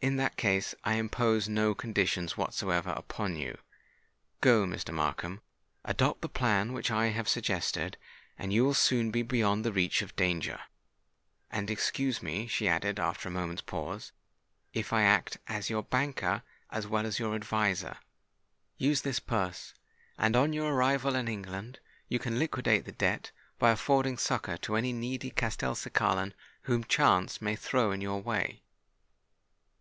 "In 0.00 0.14
that 0.18 0.36
case, 0.36 0.72
I 0.84 0.94
impose 0.98 1.48
no 1.48 1.74
conditions 1.74 2.36
whatsoever 2.36 2.90
upon 2.90 3.34
you. 3.34 3.58
Go, 4.40 4.64
Mr. 4.64 4.94
Markham—adopt 4.94 6.20
the 6.22 6.28
plan 6.28 6.72
which 6.72 6.92
I 6.92 7.06
have 7.06 7.28
suggested—and 7.28 8.52
you 8.52 8.64
will 8.64 8.72
soon 8.74 9.10
be 9.10 9.22
beyond 9.22 9.64
the 9.64 9.72
reach 9.72 10.02
of 10.02 10.14
danger. 10.14 10.60
And 11.50 11.68
excuse 11.68 12.22
me," 12.22 12.46
she 12.46 12.68
added, 12.68 13.00
after 13.00 13.28
a 13.28 13.32
moment's 13.32 13.62
pause, 13.62 14.12
"if 14.72 14.92
I 14.92 15.02
act 15.02 15.38
as 15.48 15.70
your 15.70 15.82
banker, 15.82 16.44
as 16.70 16.86
well 16.86 17.04
as 17.04 17.18
your 17.18 17.34
adviser. 17.34 17.96
Use 18.78 19.00
this 19.02 19.18
purse; 19.18 19.74
and, 20.16 20.36
on 20.36 20.52
your 20.52 20.72
arrival 20.72 21.16
in 21.16 21.26
England, 21.26 21.80
you 22.08 22.20
can 22.20 22.38
liquidate 22.38 22.84
the 22.84 22.92
debt 22.92 23.32
by 23.58 23.70
affording 23.72 24.18
succour 24.18 24.56
to 24.58 24.76
any 24.76 24.92
needy 24.92 25.32
Castelcicalan 25.32 26.32
whom 26.62 26.84
chance 26.84 27.42
may 27.42 27.56
throw 27.56 27.90
in 27.90 28.00
your 28.00 28.20
way." 28.22 28.62